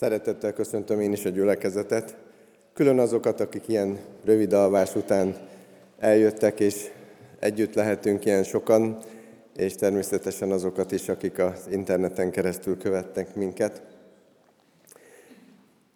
[0.00, 2.16] Szeretettel köszöntöm én is a gyülekezetet,
[2.74, 5.36] külön azokat, akik ilyen rövid alvás után
[5.98, 6.90] eljöttek, és
[7.38, 8.98] együtt lehetünk ilyen sokan,
[9.56, 13.82] és természetesen azokat is, akik az interneten keresztül követnek minket.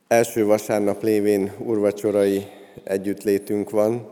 [0.08, 2.46] Első vasárnap lévén urvacsorai
[2.84, 4.10] együttlétünk van,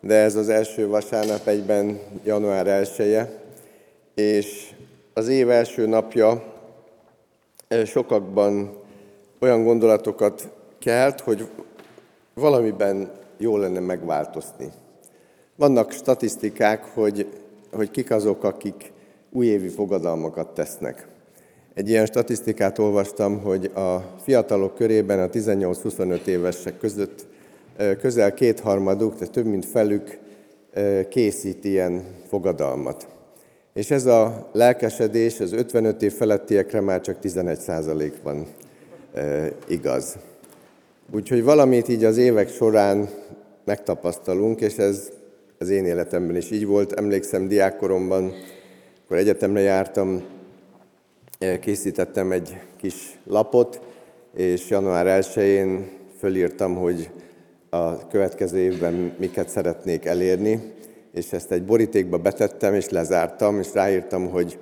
[0.00, 3.30] de ez az első vasárnap egyben január 1 -e,
[4.14, 4.70] és
[5.14, 6.54] az év első napja
[7.84, 8.79] sokakban
[9.40, 11.48] olyan gondolatokat kelt, hogy
[12.34, 14.72] valamiben jó lenne megváltozni.
[15.56, 17.26] Vannak statisztikák, hogy,
[17.72, 18.92] hogy kik azok, akik
[19.32, 21.08] újévi fogadalmakat tesznek.
[21.74, 27.26] Egy ilyen statisztikát olvastam, hogy a fiatalok körében a 18-25 évesek között
[28.00, 30.18] közel kétharmaduk, tehát több mint felük
[31.08, 33.08] készít ilyen fogadalmat.
[33.72, 38.46] És ez a lelkesedés az 55 év felettiekre már csak 11% van
[39.68, 40.16] igaz.
[41.12, 43.08] Úgyhogy valamit így az évek során
[43.64, 45.10] megtapasztalunk, és ez
[45.58, 46.92] az én életemben is így volt.
[46.92, 48.32] Emlékszem diákkoromban,
[49.04, 50.22] akkor egyetemre jártam,
[51.60, 53.80] készítettem egy kis lapot,
[54.36, 57.10] és január 1-én fölírtam, hogy
[57.70, 60.72] a következő évben miket szeretnék elérni,
[61.12, 64.58] és ezt egy borítékba betettem, és lezártam, és ráírtam, hogy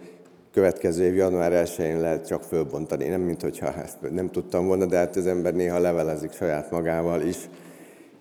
[0.53, 3.09] következő év január 1-én lehet csak fölbontani.
[3.09, 7.23] Nem, mint hogyha ezt nem tudtam volna, de hát az ember néha levelezik saját magával
[7.23, 7.37] is.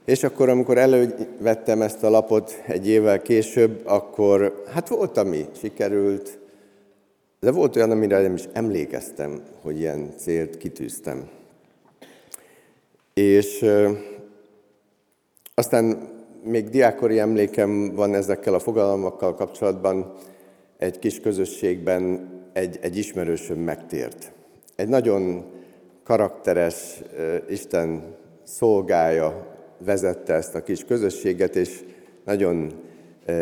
[0.06, 6.39] És akkor, amikor elővettem ezt a lapot egy évvel később, akkor hát volt, ami sikerült,
[7.39, 11.30] de volt olyan, amire nem is emlékeztem, hogy ilyen célt kitűztem.
[13.14, 13.66] És
[15.53, 16.09] aztán
[16.44, 20.14] még diákori emlékem van ezekkel a fogalmakkal kapcsolatban,
[20.78, 24.31] egy kis közösségben egy, egy ismerősöm megtért.
[24.75, 25.45] Egy nagyon
[26.03, 27.02] karakteres
[27.50, 31.84] Isten szolgája vezette ezt a kis közösséget, és
[32.25, 32.73] nagyon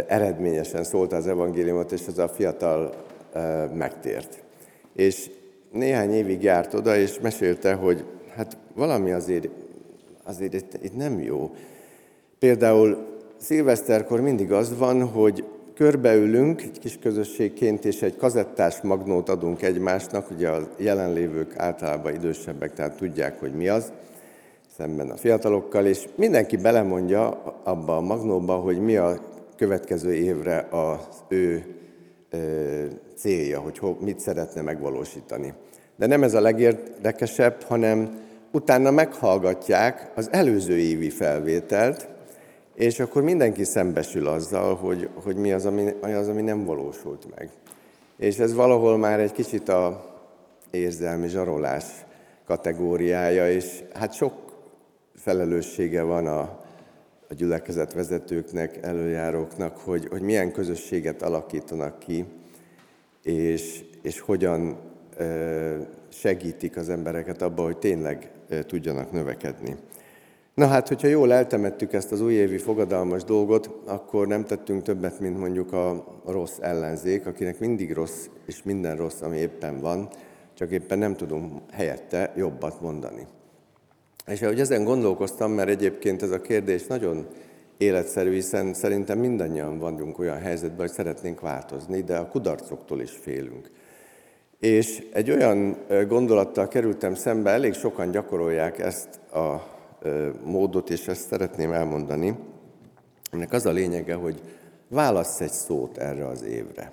[0.08, 3.06] eredményesen szólta az evangéliumot, és az a fiatal
[3.74, 4.44] megtért.
[4.96, 5.30] És
[5.72, 8.06] néhány évig járt oda, és mesélte, hogy
[8.36, 9.48] hát valami azért,
[10.24, 11.56] azért itt, itt nem jó.
[12.40, 13.06] Például
[13.38, 20.32] szilveszterkor mindig az van, hogy körbeülünk egy kis közösségként, és egy kazettás magnót adunk egymásnak,
[20.32, 23.92] ugye a jelenlévők általában idősebbek, tehát tudják, hogy mi az,
[24.78, 27.30] szemben a fiatalokkal, és mindenki belemondja
[27.64, 29.20] abba a magnóba, hogy mi a
[29.58, 31.66] következő évre az ő
[33.16, 35.54] célja, hogy mit szeretne megvalósítani.
[35.96, 38.20] De nem ez a legérdekesebb, hanem
[38.52, 42.08] utána meghallgatják az előző évi felvételt,
[42.76, 47.50] és akkor mindenki szembesül azzal, hogy, hogy mi az ami, az, ami nem valósult meg.
[48.18, 50.14] És ez valahol már egy kicsit a
[50.72, 51.86] érzelmi zsarolás
[52.46, 54.34] kategóriája, és hát sok
[55.16, 56.40] felelőssége van a,
[57.30, 62.26] a gyülekezet vezetőknek, előjáróknak, hogy, hogy milyen közösséget alakítanak ki,
[63.24, 64.78] és, és hogyan
[66.10, 68.32] segítik az embereket abba, hogy tényleg
[68.68, 69.76] tudjanak növekedni.
[70.56, 75.40] Na hát, hogyha jól eltemettük ezt az újévi fogadalmas dolgot, akkor nem tettünk többet, mint
[75.40, 80.10] mondjuk a rossz ellenzék, akinek mindig rossz, és minden rossz, ami éppen van,
[80.54, 83.28] csak éppen nem tudunk helyette jobbat mondani.
[84.28, 87.28] És ahogy ezen gondolkoztam, mert egyébként ez a kérdés nagyon
[87.78, 93.72] életszerű, hiszen szerintem mindannyian vagyunk olyan helyzetben, hogy szeretnénk változni, de a kudarcoktól is félünk.
[94.60, 95.78] És egy olyan
[96.08, 99.74] gondolattal kerültem szembe, elég sokan gyakorolják ezt a
[100.44, 102.36] módot, és ezt szeretném elmondani.
[103.32, 104.42] Ennek az a lényege, hogy
[104.88, 106.92] válassz egy szót erre az évre.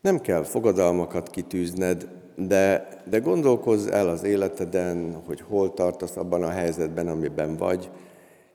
[0.00, 6.48] Nem kell fogadalmakat kitűzned, de, de gondolkozz el az életeden, hogy hol tartasz abban a
[6.48, 7.90] helyzetben, amiben vagy,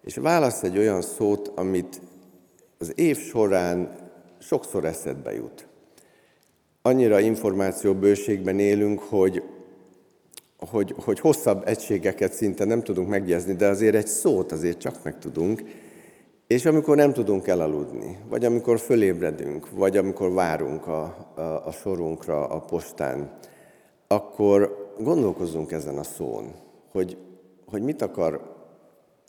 [0.03, 2.01] és válasz egy olyan szót, amit
[2.77, 3.95] az év során
[4.39, 5.67] sokszor eszedbe jut.
[6.81, 9.43] Annyira információbőségben élünk, hogy
[10.71, 15.19] hogy, hogy hosszabb egységeket szinte nem tudunk megjegyezni, de azért egy szót azért csak meg
[15.19, 15.63] tudunk,
[16.47, 21.03] és amikor nem tudunk elaludni, vagy amikor fölébredünk, vagy amikor várunk a,
[21.35, 23.31] a, a sorunkra a postán,
[24.07, 26.53] akkor gondolkozzunk ezen a szón,
[26.91, 27.17] hogy,
[27.65, 28.55] hogy mit, akar,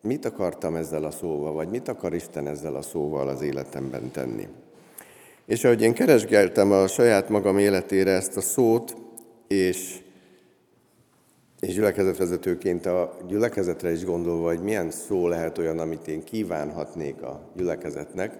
[0.03, 4.49] mit akartam ezzel a szóval, vagy mit akar Isten ezzel a szóval az életemben tenni.
[5.47, 8.97] És ahogy én keresgeltem a saját magam életére ezt a szót,
[9.49, 10.01] és
[11.61, 17.41] és gyülekezetvezetőként a gyülekezetre is gondolva, hogy milyen szó lehet olyan, amit én kívánhatnék a
[17.57, 18.39] gyülekezetnek,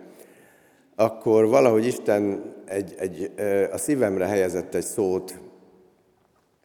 [0.95, 3.33] akkor valahogy Isten egy, egy,
[3.73, 5.39] a szívemre helyezett egy szót,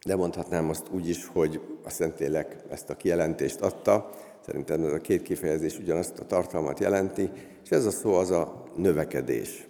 [0.06, 4.10] de mondhatnám azt úgy is, hogy a Szentlélek ezt a kijelentést adta.
[4.46, 7.30] Szerintem ez a két kifejezés ugyanazt a tartalmat jelenti,
[7.64, 9.66] és ez a szó az a növekedés.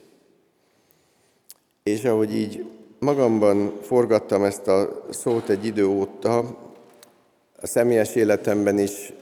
[1.82, 6.64] És ahogy így magamban forgattam ezt a szót egy idő óta,
[7.60, 9.12] a személyes életemben is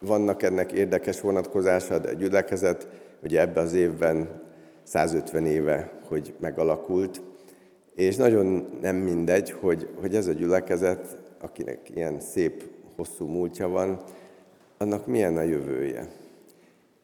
[0.00, 2.88] vannak ennek érdekes vonatkozása, de a gyülekezet
[3.22, 4.42] ugye ebben az évben
[4.82, 7.22] 150 éve, hogy megalakult,
[7.94, 12.62] és nagyon nem mindegy, hogy, hogy ez a gyülekezet, akinek ilyen szép,
[12.96, 14.02] hosszú múltja van,
[14.78, 16.08] annak milyen a jövője.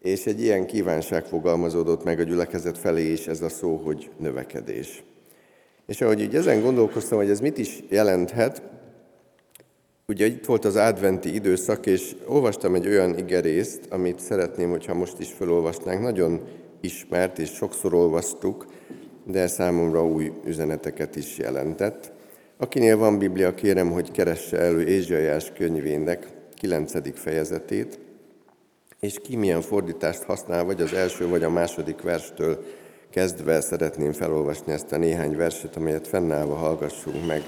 [0.02, 5.04] És egy ilyen kívánság fogalmazódott meg a gyülekezet felé is ez a szó, hogy növekedés.
[5.86, 8.62] És ahogy így ezen gondolkoztam, hogy ez mit is jelenthet,
[10.08, 15.20] ugye itt volt az adventi időszak, és olvastam egy olyan igerészt, amit szeretném, hogyha most
[15.20, 16.00] is felolvasnánk.
[16.00, 16.40] Nagyon
[16.80, 18.66] ismert, és sokszor olvastuk,
[19.24, 22.12] de számomra új üzeneteket is jelentett.
[22.56, 27.18] Akinél van Biblia, kérem, hogy keresse elő Ézsaiás könyvének 9.
[27.18, 27.98] fejezetét,
[29.00, 32.64] és ki milyen fordítást használ, vagy az első, vagy a második verstől
[33.10, 37.42] kezdve szeretném felolvasni ezt a néhány verset, amelyet fennállva hallgassunk meg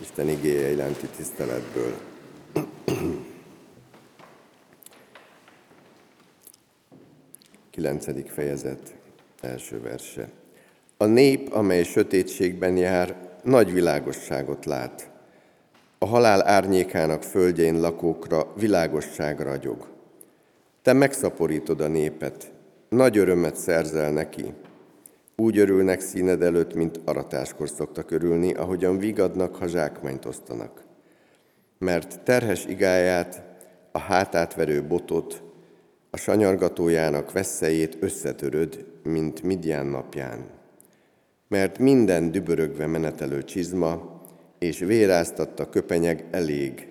[0.00, 1.94] Isten igéje iránti tiszteletből.
[7.70, 8.94] Kilencedik fejezet,
[9.40, 10.28] első verse.
[10.96, 15.10] A nép, amely sötétségben jár, nagy világosságot lát.
[15.98, 19.86] A halál árnyékának földjén lakókra világosság ragyog.
[20.82, 22.52] Te megszaporítod a népet,
[22.88, 24.52] nagy örömet szerzel neki.
[25.40, 30.84] Úgy örülnek színed előtt, mint aratáskor szoktak örülni, ahogyan vigadnak, ha zsákmányt osztanak.
[31.78, 33.42] Mert terhes igáját,
[33.92, 35.42] a hátát verő botot,
[36.10, 40.44] a sanyargatójának veszélyét összetöröd, mint Midján napján.
[41.48, 44.20] Mert minden dübörögve menetelő csizma
[44.58, 46.88] és véráztatta köpenyeg elég,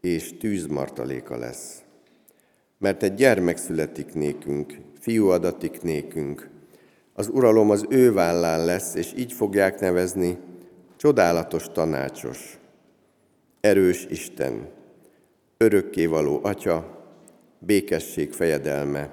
[0.00, 1.82] és tűzmartaléka lesz.
[2.78, 6.49] Mert egy gyermek születik nékünk, fiú adatik nékünk,
[7.12, 10.38] az uralom az ő vállán lesz, és így fogják nevezni,
[10.96, 12.58] csodálatos tanácsos,
[13.60, 14.68] erős Isten,
[15.56, 17.04] örökkévaló Atya,
[17.58, 19.10] békesség fejedelme.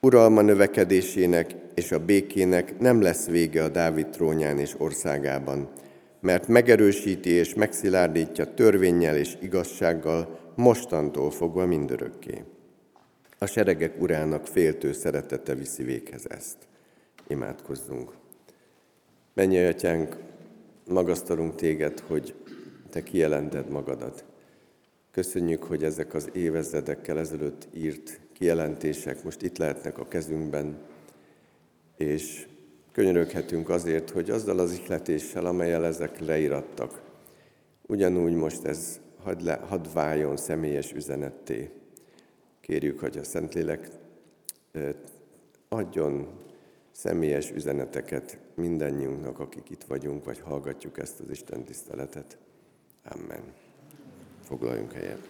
[0.00, 5.68] Uralma növekedésének és a békének nem lesz vége a Dávid trónján és országában,
[6.20, 12.44] mert megerősíti és megszilárdítja törvényel és igazsággal mostantól fogva mindörökké.
[13.38, 16.56] A seregek urának féltő szeretete viszi véghez ezt.
[17.28, 18.12] Imádkozzunk.
[19.34, 20.16] Menj, atyánk,
[20.86, 22.34] magasztalunk téged, hogy
[22.90, 24.24] te kijelented magadat.
[25.10, 30.78] Köszönjük, hogy ezek az évezredekkel ezelőtt írt kijelentések most itt lehetnek a kezünkben,
[31.96, 32.46] és
[32.92, 37.02] könyöröghetünk azért, hogy azzal az ihletéssel, amelyel ezek leírattak,
[37.86, 41.70] ugyanúgy most ez hadd, le, hadd váljon személyes üzenetté.
[42.66, 43.88] Kérjük, hogy a Szentlélek
[45.68, 46.28] adjon
[46.90, 52.38] személyes üzeneteket mindannyiunknak, akik itt vagyunk, vagy hallgatjuk ezt az Isten tiszteletet.
[53.04, 53.42] Amen.
[54.42, 55.28] Foglaljunk helyet.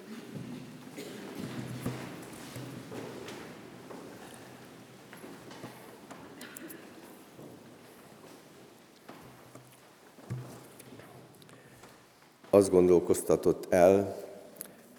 [12.51, 14.26] Azt gondolkoztatott el,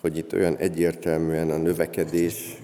[0.07, 2.61] hogy itt olyan egyértelműen a növekedés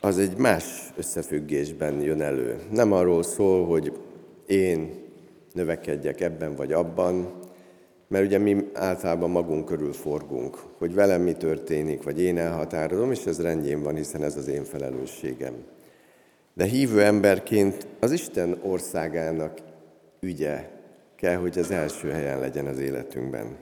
[0.00, 2.58] az egy más összefüggésben jön elő.
[2.70, 3.92] Nem arról szól, hogy
[4.46, 4.94] én
[5.52, 7.32] növekedjek ebben vagy abban,
[8.08, 13.24] mert ugye mi általában magunk körül forgunk, hogy velem mi történik, vagy én elhatározom, és
[13.26, 15.54] ez rendjén van, hiszen ez az én felelősségem.
[16.54, 19.58] De hívő emberként az Isten országának
[20.20, 20.68] ügye
[21.16, 23.56] kell, hogy az első helyen legyen az életünkben.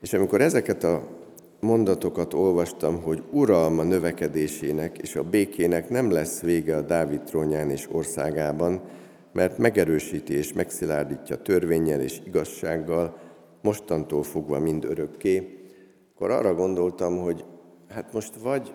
[0.00, 1.18] És amikor ezeket a
[1.60, 7.88] mondatokat olvastam, hogy uralma növekedésének és a békének nem lesz vége a Dávid trónján és
[7.92, 8.80] országában,
[9.32, 13.16] mert megerősíti és megszilárdítja törvényel és igazsággal,
[13.62, 15.58] mostantól fogva mind örökké,
[16.14, 17.44] akkor arra gondoltam, hogy
[17.88, 18.74] hát most vagy,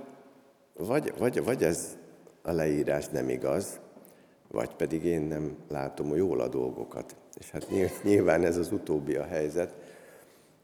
[0.78, 1.98] vagy, vagy, vagy ez
[2.42, 3.80] a leírás nem igaz,
[4.52, 7.16] vagy pedig én nem látom jól a dolgokat.
[7.40, 7.68] És hát
[8.04, 9.85] nyilván ez az utóbbi a helyzet.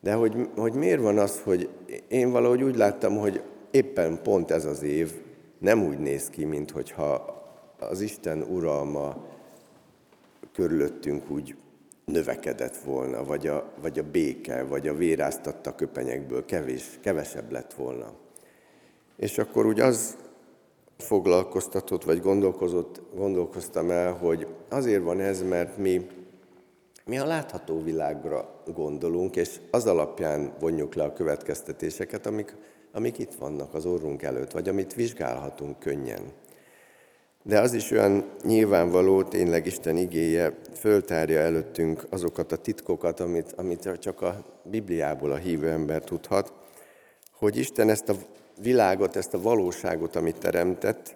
[0.02, 1.70] De hogy, hogy miért van az, hogy
[2.08, 5.12] én valahogy úgy láttam, hogy éppen pont ez az év
[5.58, 7.40] nem úgy néz ki, mint hogyha
[7.80, 9.26] az Isten uralma
[10.54, 11.56] körülöttünk úgy
[12.06, 18.14] növekedett volna, vagy a, vagy a béke, vagy a véráztatta köpenyekből kevés, kevesebb lett volna.
[19.16, 20.18] És akkor úgy az
[20.98, 26.08] foglalkoztatott, vagy gondolkozott, gondolkoztam el, hogy azért van ez, mert mi
[27.06, 32.56] Mi a látható világra gondolunk, és az alapján vonjuk le a következtetéseket, amik,
[32.92, 36.22] amik itt vannak az orrunk előtt, vagy amit vizsgálhatunk könnyen.
[37.44, 43.90] De az is olyan nyilvánvaló, tényleg Isten igéje föltárja előttünk azokat a titkokat, amit, amit
[44.00, 46.54] csak a Bibliából a hívő ember tudhat,
[47.32, 48.16] hogy Isten ezt a
[48.62, 51.16] világot, ezt a valóságot, amit teremtett,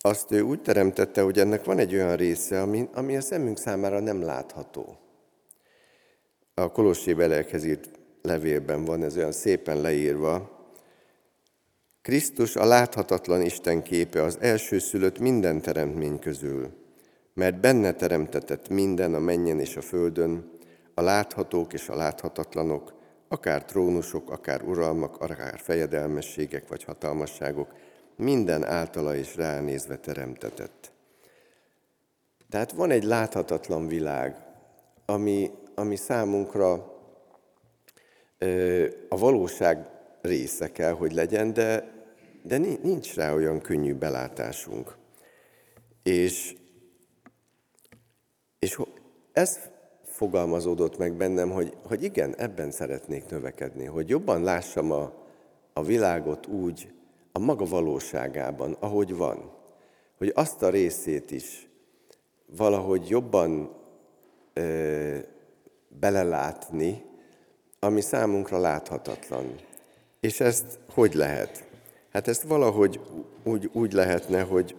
[0.00, 4.00] azt ő úgy teremtette, hogy ennek van egy olyan része, ami, ami a szemünk számára
[4.00, 4.96] nem látható.
[6.58, 7.90] A Kolossé belelhez írt
[8.22, 10.56] levélben van ez olyan szépen leírva,
[12.02, 16.70] Krisztus a láthatatlan Isten képe az elsőszülött minden teremtmény közül,
[17.34, 20.50] mert benne teremtetett minden a mennyen és a földön,
[20.94, 22.94] a láthatók és a láthatatlanok,
[23.28, 27.74] akár trónusok, akár uralmak, akár fejedelmességek vagy hatalmasságok,
[28.16, 30.92] minden általa is ránézve teremtetett.
[32.50, 34.36] Tehát van egy láthatatlan világ,
[35.06, 36.72] ami, ami számunkra
[39.08, 41.92] a valóság része kell, hogy legyen, de,
[42.42, 44.96] de nincs rá olyan könnyű belátásunk.
[46.02, 46.56] És,
[48.58, 48.80] és
[49.32, 49.58] ez
[50.04, 55.12] fogalmazódott meg bennem, hogy, hogy igen, ebben szeretnék növekedni, hogy jobban lássam a,
[55.72, 56.92] a világot úgy,
[57.32, 59.52] a maga valóságában, ahogy van.
[60.16, 61.68] Hogy azt a részét is
[62.46, 63.76] valahogy jobban
[66.00, 67.04] belelátni,
[67.78, 69.54] ami számunkra láthatatlan.
[70.20, 71.68] És ezt hogy lehet?
[72.12, 73.00] Hát ezt valahogy
[73.44, 74.76] úgy, úgy lehetne, hogy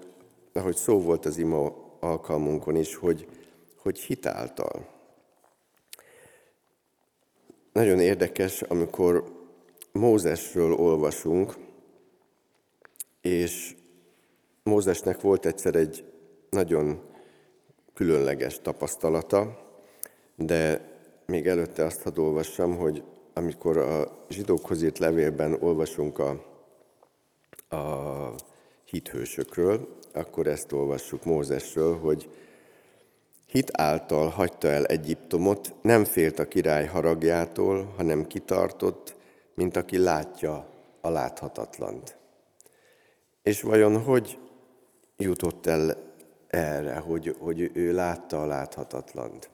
[0.54, 3.28] ahogy szó volt az ima alkalmunkon is, hogy,
[3.76, 4.88] hogy hitáltal.
[7.74, 9.38] Nagyon érdekes, amikor
[9.92, 11.56] Mózesről olvasunk,
[13.22, 13.76] és
[14.64, 16.04] Mózesnek volt egyszer egy
[16.50, 17.02] nagyon
[17.94, 19.68] különleges tapasztalata,
[20.36, 20.89] de
[21.30, 26.30] még előtte azt hadd olvassam, hogy amikor a zsidókhoz írt levélben olvasunk a,
[27.76, 28.36] a
[28.86, 32.30] hithősökről, akkor ezt olvassuk Mózesről, hogy
[33.46, 39.16] hit által hagyta el Egyiptomot, nem félt a király haragjától, hanem kitartott,
[39.54, 40.68] mint aki látja
[41.02, 42.18] a láthatatlant.
[43.44, 44.38] És vajon hogy
[45.18, 46.14] jutott el
[46.48, 49.50] erre, hogy, hogy ő látta a láthatatlant?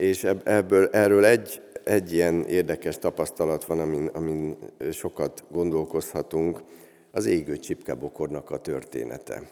[0.00, 4.56] És ebből, erről egy, egy ilyen érdekes tapasztalat van, amin, amin
[4.92, 6.62] sokat gondolkozhatunk,
[7.10, 9.42] az égő csipkebokornak a története.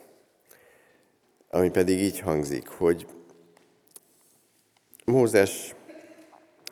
[1.50, 3.06] Ami pedig így hangzik, hogy
[5.04, 5.74] Mózes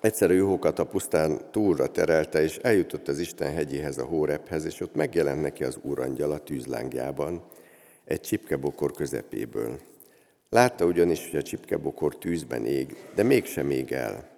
[0.01, 4.95] egyszer juhokat a pusztán túlra terelte, és eljutott az Isten hegyéhez, a Hórephez, és ott
[4.95, 7.45] megjelent neki az úrangyal a tűzlángjában,
[8.05, 9.79] egy csipkebokor közepéből.
[10.49, 14.29] Látta ugyanis, hogy a csipkebokor tűzben ég, de mégsem ég el.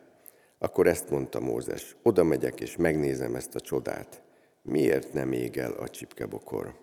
[0.58, 4.22] Akkor ezt mondta Mózes, oda megyek és megnézem ezt a csodát.
[4.62, 6.74] Miért nem ég el a csipkebokor?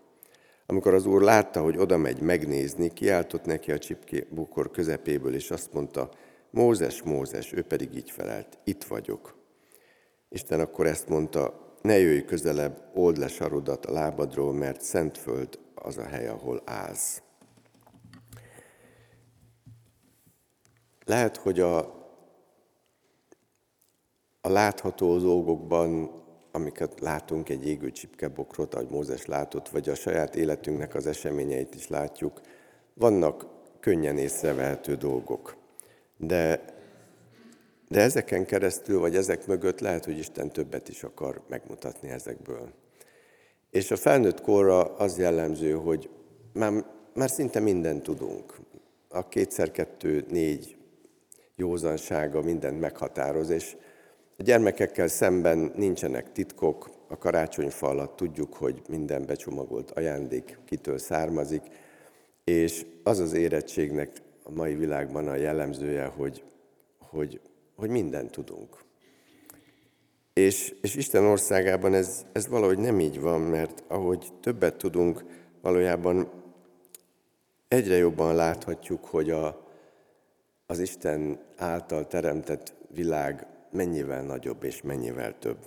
[0.66, 5.74] Amikor az úr látta, hogy oda megy megnézni, kiáltott neki a csipkebokor közepéből, és azt
[5.74, 6.10] mondta,
[6.50, 9.36] Mózes, Mózes, ő pedig így felelt, itt vagyok.
[10.30, 15.60] Isten akkor ezt mondta, ne jöjj közelebb, old le sarodat a lábadról, mert szent föld
[15.76, 17.22] az a hely, ahol állsz.
[21.06, 21.78] Lehet, hogy a,
[24.42, 26.12] a látható dolgokban,
[26.52, 31.88] amiket látunk egy égő csipkebokrot, ahogy Mózes látott, vagy a saját életünknek az eseményeit is
[31.88, 32.42] látjuk,
[32.94, 33.46] vannak
[33.80, 35.56] könnyen észrevehető dolgok.
[36.18, 36.66] De,
[37.90, 42.70] de ezeken keresztül, vagy ezek mögött lehet, hogy Isten többet is akar megmutatni ezekből.
[43.70, 46.10] És a felnőtt korra az jellemző, hogy
[46.54, 48.60] már, már szinte mindent tudunk.
[49.10, 50.78] A kétszer kettő, négy
[51.56, 53.76] józansága mindent meghatároz, és
[54.38, 61.62] a gyermekekkel szemben nincsenek titkok, a karácsonyfa alatt tudjuk, hogy minden becsomagolt ajándék kitől származik,
[62.44, 66.44] és az az érettségnek a mai világban a jellemzője, hogy,
[67.00, 67.40] hogy,
[67.76, 68.84] hogy mindent tudunk.
[70.34, 75.24] És, és Isten országában ez, ez valahogy nem így van, mert ahogy többet tudunk,
[75.62, 76.30] valójában
[77.68, 79.65] egyre jobban láthatjuk, hogy a,
[80.66, 85.66] az Isten által teremtett világ mennyivel nagyobb és mennyivel több.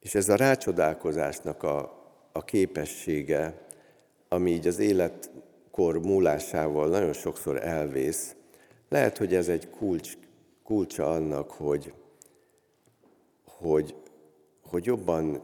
[0.00, 3.66] És ez a rácsodálkozásnak a, a képessége,
[4.28, 8.36] ami így az életkor múlásával nagyon sokszor elvész,
[8.88, 10.16] lehet, hogy ez egy kulcs,
[10.62, 11.92] kulcsa annak, hogy,
[13.44, 13.94] hogy,
[14.62, 15.42] hogy jobban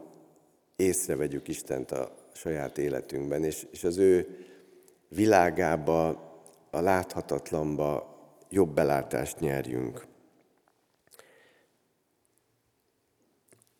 [0.75, 4.37] észrevegyük Istent a saját életünkben, és, és az ő
[5.07, 6.31] világába,
[6.71, 8.12] a láthatatlanba
[8.53, 10.05] jobb belátást nyerjünk.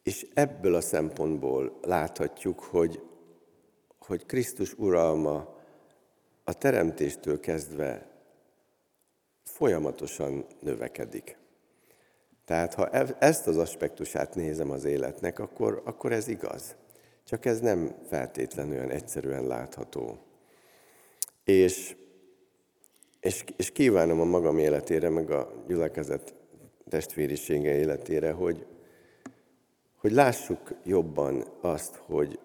[0.03, 3.01] És ebből a szempontból láthatjuk, hogy,
[3.99, 5.55] hogy Krisztus uralma
[6.43, 8.07] a teremtéstől kezdve
[9.43, 11.37] folyamatosan növekedik.
[12.45, 16.75] Tehát ha e-, ezt az aspektusát nézem az életnek, akkor, akkor ez igaz.
[17.23, 20.17] Csak ez nem feltétlenül olyan egyszerűen látható.
[21.43, 21.95] És
[23.23, 26.33] és, és kívánom a magam életére, meg a gyülekezet
[26.89, 28.65] testvérisége életére, hogy,
[29.97, 32.39] hogy lássuk jobban azt, hogy,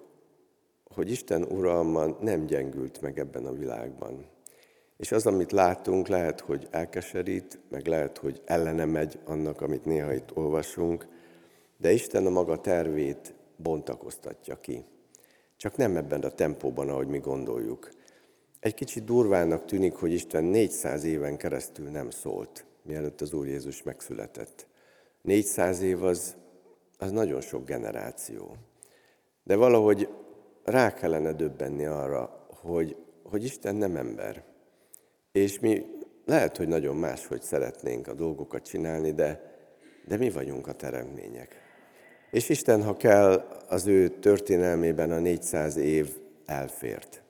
[0.95, 4.27] hogy Isten uralma nem gyengült meg ebben a világban.
[4.97, 10.15] És az, amit látunk, lehet, hogy elkeserít, meg lehet, hogy ellene megy annak, amit néha
[10.15, 11.07] itt olvasunk,
[11.77, 14.85] de Isten a maga tervét bontakoztatja ki.
[15.57, 17.89] Csak nem ebben a tempóban, ahogy mi gondoljuk.
[18.61, 23.83] Egy kicsit durvának tűnik, hogy Isten 400 éven keresztül nem szólt, mielőtt az Úr Jézus
[23.83, 24.67] megszületett.
[25.23, 26.37] 400 év az,
[26.99, 28.57] az nagyon sok generáció.
[29.45, 30.09] De valahogy
[30.65, 34.45] rá kellene döbbenni arra, hogy, hogy Isten nem ember.
[35.33, 35.87] És mi
[36.25, 39.57] lehet, hogy nagyon máshogy szeretnénk a dolgokat csinálni, de,
[40.07, 41.57] de mi vagyunk a teremtmények.
[42.31, 43.33] És Isten, ha kell,
[43.69, 47.23] az ő történelmében a 400 év elfért.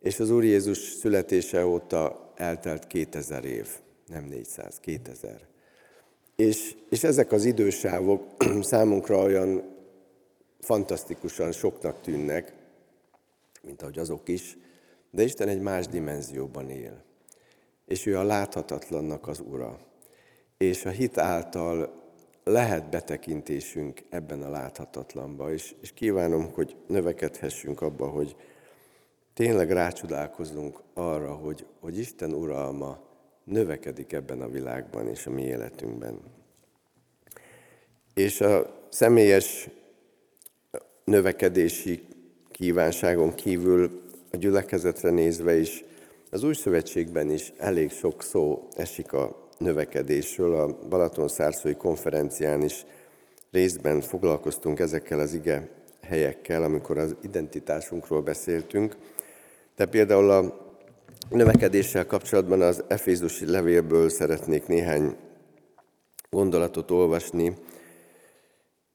[0.00, 3.68] És az Úr Jézus születése óta eltelt 2000 év,
[4.06, 5.40] nem 400, 2000.
[6.36, 8.22] És, és ezek az idősávok
[8.60, 9.76] számunkra olyan
[10.60, 12.52] fantasztikusan soknak tűnnek,
[13.62, 14.58] mint ahogy azok is,
[15.10, 17.02] de Isten egy más dimenzióban él.
[17.86, 19.78] És ő a láthatatlannak az ura.
[20.58, 22.02] És a hit által
[22.44, 28.36] lehet betekintésünk ebben a láthatatlanba, és, és kívánom, hogy növekedhessünk abba, hogy
[29.34, 32.98] tényleg rácsodálkozunk arra, hogy, hogy Isten uralma
[33.44, 36.20] növekedik ebben a világban és a mi életünkben.
[38.14, 39.68] És a személyes
[41.04, 42.02] növekedési
[42.50, 45.84] kívánságon kívül a gyülekezetre nézve is,
[46.30, 50.54] az új szövetségben is elég sok szó esik a növekedésről.
[50.54, 52.84] A Balaton Szárszói konferencián is
[53.50, 55.68] részben foglalkoztunk ezekkel az ige
[56.02, 58.96] helyekkel, amikor az identitásunkról beszéltünk.
[59.76, 60.68] De például a
[61.30, 65.16] növekedéssel kapcsolatban az Efézusi levélből szeretnék néhány
[66.30, 67.56] gondolatot olvasni,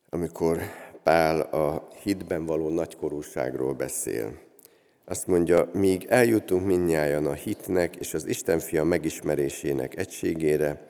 [0.09, 0.61] amikor
[1.03, 4.39] Pál a hitben való nagykorúságról beszél.
[5.05, 10.87] Azt mondja, míg eljutunk minnyáján a hitnek és az Isten fia megismerésének egységére,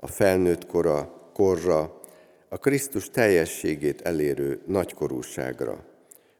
[0.00, 2.00] a felnőtt kora, korra,
[2.48, 5.84] a Krisztus teljességét elérő nagykorúságra,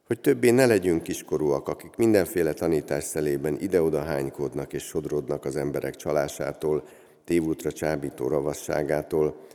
[0.08, 5.96] hogy többé ne legyünk kiskorúak, akik mindenféle tanítás szelében ide-oda hánykódnak és sodrodnak az emberek
[5.96, 6.84] csalásától,
[7.24, 9.46] tévútra csábító ravasságától,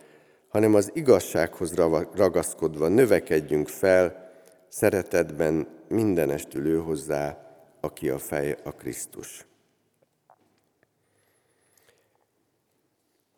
[0.48, 1.74] hanem az igazsághoz
[2.16, 4.32] ragaszkodva növekedjünk fel,
[4.68, 7.38] szeretetben mindenestül ő hozzá,
[7.80, 9.46] aki a fej a Krisztus.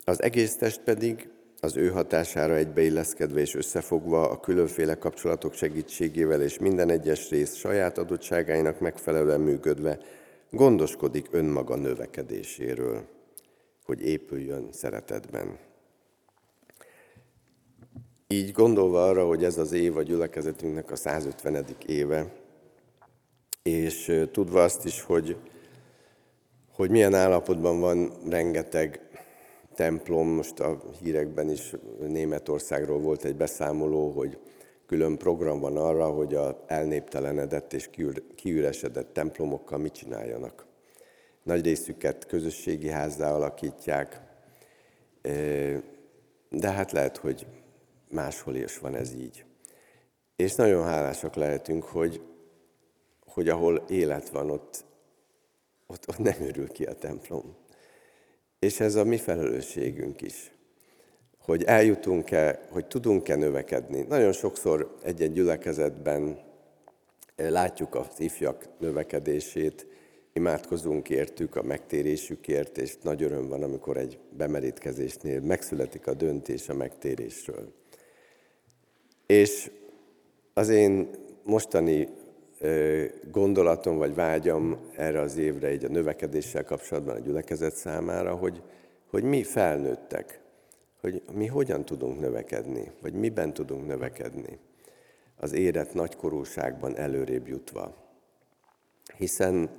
[0.06, 1.30] Az egész test pedig
[1.65, 7.97] az ő hatására egybeilleszkedve és összefogva a különféle kapcsolatok segítségével és minden egyes rész saját
[7.97, 9.99] adottságainak megfelelően működve
[10.51, 13.08] gondoskodik önmaga növekedéséről,
[13.86, 15.58] hogy épüljön szeretetben.
[18.28, 21.65] Így gondolva arra, hogy ez az év a gyülekezetünknek a 150.
[21.86, 22.34] éve,
[23.63, 25.38] és tudva azt is, hogy,
[26.71, 29.04] hogy milyen állapotban van rengeteg
[29.75, 34.38] templom, most a hírekben is Németországról volt egy beszámoló, hogy
[34.85, 37.89] külön program van arra, hogy a elnéptelenedett és
[38.35, 40.65] kiüresedett templomokkal mit csináljanak.
[41.43, 44.21] Nagy részüket közösségi házzá alakítják,
[46.49, 47.47] de hát lehet, hogy
[48.09, 49.45] máshol is van ez így.
[50.35, 52.21] És nagyon hálásak lehetünk, hogy,
[53.25, 54.85] hogy ahol élet van, ott,
[55.88, 57.64] ott, ott nem örül ki a templom.
[58.65, 60.51] És ez a mi felelősségünk is,
[61.39, 64.01] hogy eljutunk-e, hogy tudunk-e növekedni.
[64.01, 66.39] Nagyon sokszor egy-egy gyülekezetben
[67.36, 69.88] eh, látjuk az ifjak növekedését,
[70.34, 76.73] imádkozunk értük a megtérésükért, és nagy öröm van, amikor egy bemerítkezésnél megszületik a döntés a
[76.73, 77.73] megtérésről.
[79.25, 79.71] És
[80.54, 81.10] az én
[81.43, 82.08] mostani
[83.32, 88.62] gondolatom vagy vágyam erre az évre így a növekedéssel kapcsolatban a gyülekezet számára, hogy,
[89.10, 90.39] hogy mi felnőttek,
[91.01, 94.60] hogy mi hogyan tudunk növekedni, vagy miben tudunk növekedni
[95.38, 97.95] az érett nagykorúságban előrébb jutva.
[99.17, 99.69] Hiszen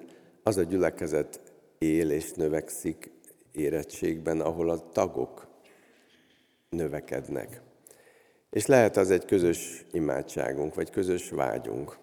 [0.43, 1.41] az a gyülekezet
[1.79, 3.11] él és növekszik
[3.53, 5.47] érettségben, ahol a tagok
[6.69, 7.61] növekednek.
[8.51, 11.99] És lehet az egy közös imádságunk, vagy közös vágyunk,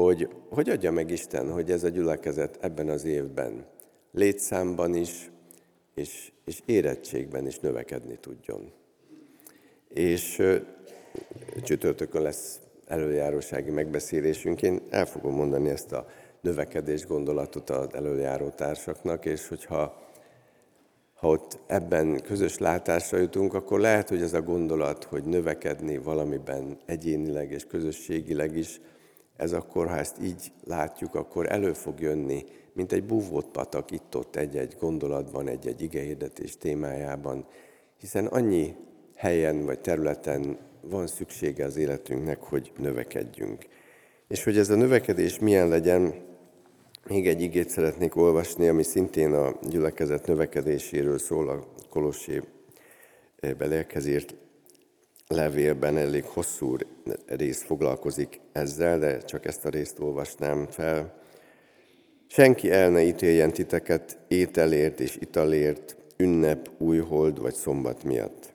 [0.00, 3.66] hogy hogy adja meg Isten, hogy ez a gyülekezet ebben az évben
[4.12, 5.30] létszámban is,
[5.94, 8.72] és, és érettségben is növekedni tudjon.
[9.88, 10.42] És
[11.62, 14.62] csütörtökön lesz előjárósági megbeszélésünk.
[14.62, 16.06] Én el fogom mondani ezt a
[16.40, 20.02] növekedés gondolatot az előjáró társaknak, és hogyha
[21.14, 26.78] ha ott ebben közös látásra jutunk, akkor lehet, hogy ez a gondolat, hogy növekedni valamiben
[26.86, 28.80] egyénileg és közösségileg is,
[29.36, 34.36] ez akkor, ha ezt így látjuk, akkor elő fog jönni, mint egy búvót patak itt-ott
[34.36, 37.46] egy-egy gondolatban, egy-egy igehirdetés témájában,
[38.00, 38.74] hiszen annyi
[39.14, 43.66] helyen vagy területen van szüksége az életünknek, hogy növekedjünk.
[44.28, 46.14] És hogy ez a növekedés milyen legyen,
[47.08, 52.42] még egy igét szeretnék olvasni, ami szintén a gyülekezet növekedéséről szól a Kolossé
[53.58, 54.34] belélkezért
[55.28, 56.76] levélben elég hosszú
[57.26, 61.22] rész foglalkozik ezzel, de csak ezt a részt olvasnám fel.
[62.26, 68.52] Senki el ne ítéljen titeket ételért és italért, ünnep, újhold vagy szombat miatt,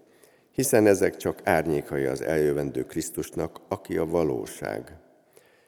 [0.51, 4.97] hiszen ezek csak árnyékai az eljövendő Krisztusnak, aki a valóság.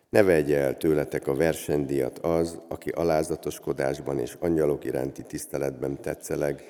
[0.10, 6.64] Ne vegye el tőletek a versendiat az, aki alázatoskodásban és angyalok iránti tiszteletben tetszeleg,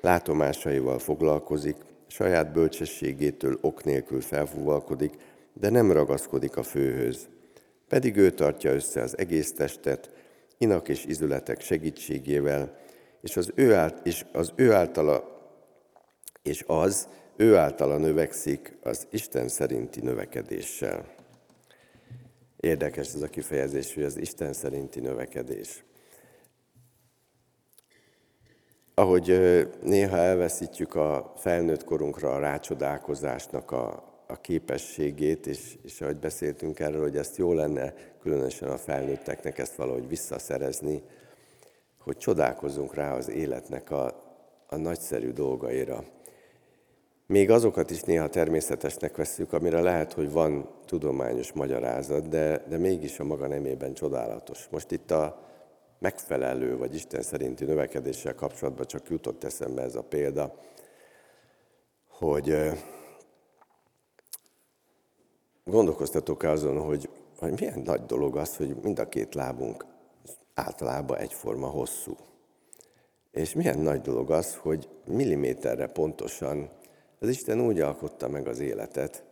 [0.00, 5.14] látomásaival foglalkozik, saját bölcsességétől ok nélkül felfúvalkodik,
[5.52, 7.28] de nem ragaszkodik a főhöz.
[7.88, 10.10] Pedig ő tartja össze az egész testet,
[10.58, 12.78] inak és izületek segítségével,
[13.20, 15.40] és az ő, ált, és az ő általa,
[16.42, 21.14] és az ő általa növekszik az Isten szerinti növekedéssel.
[22.56, 25.84] Érdekes ez a kifejezés, hogy az Isten szerinti növekedés.
[29.06, 29.40] Ahogy
[29.82, 37.02] néha elveszítjük a felnőtt korunkra a rácsodálkozásnak a, a képességét, és, és ahogy beszéltünk erről,
[37.02, 41.02] hogy ezt jó lenne, különösen a felnőtteknek ezt valahogy visszaszerezni,
[41.98, 44.04] hogy csodálkozunk rá az életnek a,
[44.66, 46.04] a nagyszerű dolgaira.
[47.26, 53.20] Még azokat is néha természetesnek veszük, amire lehet, hogy van tudományos magyarázat, de, de mégis
[53.20, 54.68] a maga nemében csodálatos.
[54.70, 55.45] Most itt a
[55.98, 60.54] megfelelő, vagy Isten szerinti növekedéssel kapcsolatban csak jutott eszembe ez a példa,
[62.08, 62.72] hogy
[65.64, 69.84] gondolkoztatok-e azon, hogy, hogy milyen nagy dolog az, hogy mind a két lábunk
[70.54, 72.16] általában egyforma hosszú.
[73.30, 76.70] És milyen nagy dolog az, hogy milliméterre pontosan
[77.18, 79.24] az Isten úgy alkotta meg az életet,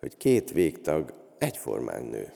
[0.00, 2.32] hogy két végtag egyformán nő.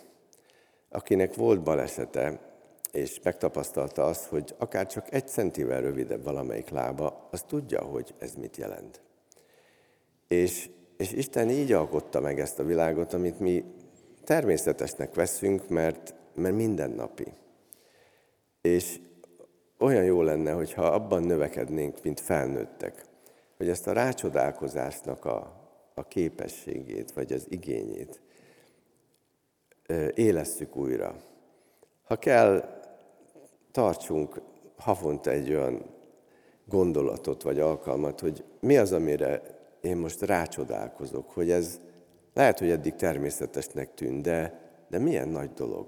[0.89, 2.50] Akinek volt balesete,
[2.93, 8.35] és megtapasztalta azt, hogy akár csak egy centivel rövidebb valamelyik lába, az tudja, hogy ez
[8.35, 9.01] mit jelent.
[10.29, 13.65] És, és Isten így alkotta meg ezt a világot, amit mi
[14.25, 17.33] természetesnek veszünk, mert, mert mindennapi.
[18.61, 19.01] És
[19.79, 23.05] olyan jó lenne, hogyha abban növekednénk, mint felnőttek,
[23.57, 25.61] hogy ezt a rácsodálkozásnak a,
[25.95, 28.21] a képességét, vagy az igényét
[30.15, 31.17] élesszük újra.
[32.05, 32.80] Ha kell,
[33.73, 34.41] tartsunk
[34.77, 35.85] havonta egy olyan
[36.67, 39.43] gondolatot vagy alkalmat, hogy mi az, amire
[39.81, 41.81] én most rácsodálkozok, hogy ez
[42.35, 45.87] lehet, hogy eddig természetesnek tűnt, de, de milyen nagy dolog,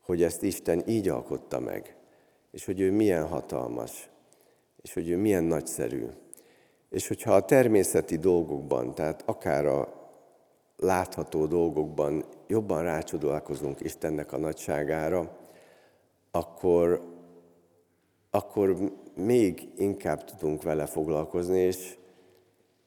[0.00, 1.96] hogy ezt Isten így alkotta meg,
[2.50, 4.10] és hogy ő milyen hatalmas,
[4.82, 6.06] és hogy ő milyen nagyszerű.
[6.90, 10.10] És hogyha a természeti dolgokban, tehát akár a
[10.76, 15.36] látható dolgokban jobban rácsodálkozunk Istennek a nagyságára,
[16.36, 17.02] akkor,
[18.30, 21.96] akkor még inkább tudunk vele foglalkozni, és,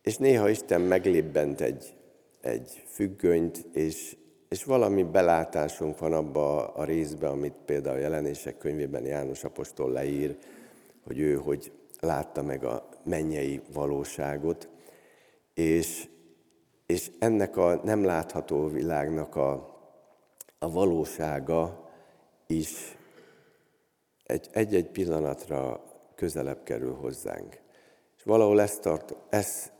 [0.01, 1.93] és néha Isten meglébbent egy,
[2.41, 4.17] egy függönyt, és,
[4.49, 10.37] és valami belátásunk van abba a részbe, amit például a jelenések könyvében János Apostol leír,
[11.05, 14.69] hogy ő hogy látta meg a mennyei valóságot,
[15.53, 16.07] és,
[16.85, 19.77] és ennek a nem látható világnak a,
[20.59, 21.89] a valósága
[22.47, 22.97] is
[24.51, 25.83] egy-egy pillanatra
[26.15, 27.57] közelebb kerül hozzánk.
[28.17, 29.71] És valahol ez, tart, ez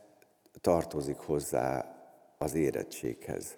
[0.61, 1.95] tartozik hozzá
[2.37, 3.57] az érettséghez,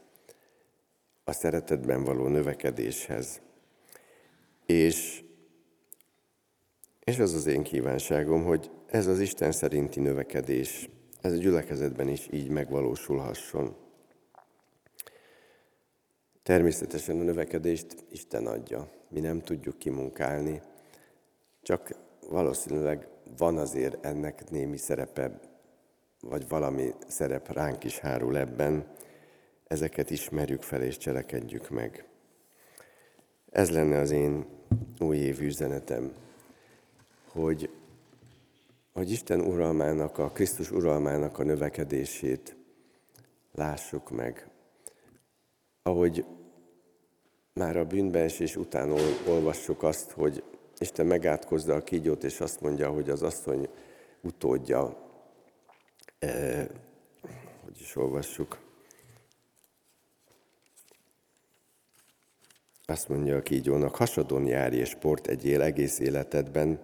[1.24, 3.42] a szeretetben való növekedéshez.
[4.66, 5.24] És,
[7.04, 10.90] és az az én kívánságom, hogy ez az Isten szerinti növekedés,
[11.22, 13.76] ez a gyülekezetben is így megvalósulhasson.
[16.44, 18.92] Természetesen a növekedést Isten adja.
[19.10, 20.62] Mi nem tudjuk kimunkálni,
[21.62, 21.96] csak
[22.30, 25.40] valószínűleg van azért ennek némi szerepe,
[26.22, 28.86] vagy valami szerep ránk is hárul ebben,
[29.68, 32.06] ezeket ismerjük fel és cselekedjük meg.
[33.52, 34.46] Ez lenne az én
[35.00, 36.14] új év üzenetem,
[37.32, 37.70] hogy,
[38.94, 42.56] hogy Isten uralmának, a Krisztus uralmának a növekedését
[43.52, 44.50] lássuk meg.
[45.84, 46.26] Ahogy
[47.54, 48.94] már a bűnbeesés után
[49.28, 50.44] olvassuk azt, hogy
[50.82, 53.70] Isten megátkozza a kígyót, és azt mondja, hogy az asszony
[54.22, 54.98] utódja,
[56.20, 56.68] eh,
[57.64, 58.58] hogy is olvassuk,
[62.86, 66.80] Azt mondja a kígyónak, hasadon járj és sport egyél egész életedben,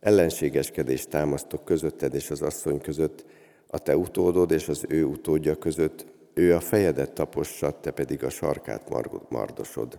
[0.00, 3.24] ellenségeskedést támasztok közötted és az asszony között,
[3.66, 8.30] a te utódod és az ő utódja között, ő a fejedet tapossa, te pedig a
[8.30, 8.88] sarkát
[9.28, 9.98] mardosod.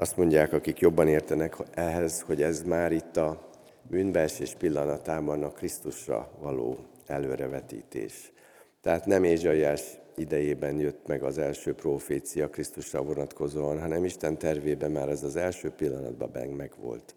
[0.00, 3.50] Azt mondják, akik jobban értenek ehhez, hogy ez már itt a
[3.82, 8.32] bűnbeesés pillanatában a Krisztusra való előrevetítés.
[8.80, 15.08] Tehát nem Ézsaiás idejében jött meg az első profécia Krisztusra vonatkozóan, hanem Isten tervében már
[15.08, 17.14] ez az első pillanatban meg megvolt.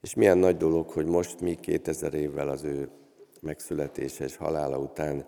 [0.00, 2.88] És milyen nagy dolog, hogy most mi 2000 évvel az ő
[3.40, 5.26] megszületése és halála után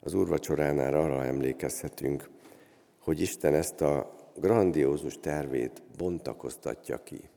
[0.00, 2.30] az úrvacsoránál arra emlékezhetünk,
[2.98, 7.28] hogy Isten ezt a grandiózus tervét bontakoztatja ki.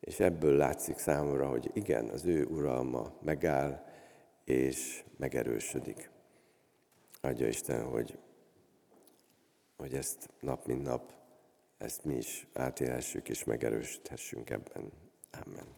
[0.00, 3.84] És ebből látszik számomra, hogy igen, az ő uralma megáll
[4.44, 6.10] és megerősödik.
[7.20, 8.18] Adja Isten, hogy,
[9.76, 11.12] hogy ezt nap mint nap,
[11.78, 14.92] ezt mi is átélhessük és megerősíthessünk ebben.
[15.46, 15.77] Amen.